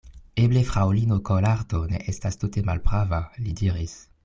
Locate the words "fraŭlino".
0.69-1.17